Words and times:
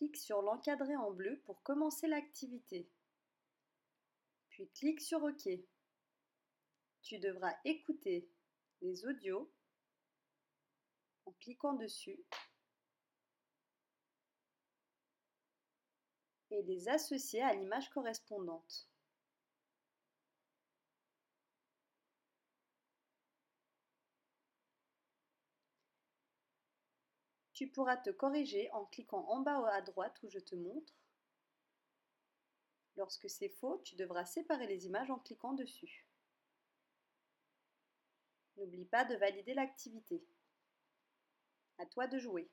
Clique 0.00 0.16
sur 0.16 0.40
l'encadré 0.40 0.96
en 0.96 1.10
bleu 1.10 1.42
pour 1.44 1.62
commencer 1.62 2.06
l'activité. 2.06 2.90
Puis 4.48 4.66
clique 4.70 5.02
sur 5.02 5.22
OK. 5.22 5.46
Tu 7.02 7.18
devras 7.18 7.54
écouter 7.66 8.26
les 8.80 9.04
audios 9.04 9.52
en 11.26 11.32
cliquant 11.32 11.74
dessus 11.74 12.18
et 16.50 16.62
les 16.62 16.88
associer 16.88 17.42
à 17.42 17.52
l'image 17.52 17.90
correspondante. 17.90 18.88
Tu 27.60 27.68
pourras 27.68 27.98
te 27.98 28.08
corriger 28.08 28.70
en 28.72 28.86
cliquant 28.86 29.22
en 29.28 29.40
bas 29.40 29.68
à 29.74 29.82
droite 29.82 30.18
où 30.22 30.30
je 30.30 30.38
te 30.38 30.54
montre. 30.54 30.94
Lorsque 32.96 33.28
c'est 33.28 33.50
faux, 33.50 33.82
tu 33.84 33.96
devras 33.96 34.24
séparer 34.24 34.66
les 34.66 34.86
images 34.86 35.10
en 35.10 35.18
cliquant 35.18 35.52
dessus. 35.52 36.06
N'oublie 38.56 38.86
pas 38.86 39.04
de 39.04 39.14
valider 39.14 39.52
l'activité. 39.52 40.24
À 41.76 41.84
toi 41.84 42.06
de 42.06 42.18
jouer. 42.18 42.48